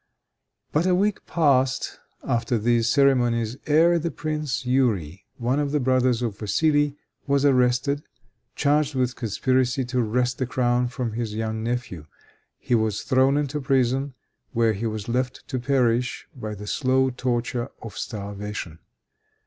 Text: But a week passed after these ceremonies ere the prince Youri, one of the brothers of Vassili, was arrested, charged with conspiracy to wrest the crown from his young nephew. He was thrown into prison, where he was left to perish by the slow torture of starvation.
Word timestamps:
But 0.71 0.87
a 0.87 0.95
week 0.95 1.27
passed 1.27 1.99
after 2.23 2.57
these 2.57 2.89
ceremonies 2.89 3.57
ere 3.67 3.99
the 3.99 4.09
prince 4.09 4.65
Youri, 4.65 5.25
one 5.37 5.59
of 5.59 5.71
the 5.71 5.79
brothers 5.79 6.23
of 6.23 6.39
Vassili, 6.39 6.97
was 7.27 7.45
arrested, 7.45 8.01
charged 8.55 8.95
with 8.95 9.15
conspiracy 9.15 9.85
to 9.85 10.01
wrest 10.01 10.39
the 10.39 10.47
crown 10.47 10.87
from 10.87 11.11
his 11.13 11.35
young 11.35 11.61
nephew. 11.63 12.07
He 12.57 12.73
was 12.73 13.03
thrown 13.03 13.37
into 13.37 13.61
prison, 13.61 14.15
where 14.53 14.73
he 14.73 14.87
was 14.87 15.07
left 15.07 15.47
to 15.49 15.59
perish 15.59 16.27
by 16.35 16.55
the 16.55 16.65
slow 16.65 17.11
torture 17.11 17.69
of 17.83 17.95
starvation. 17.95 18.79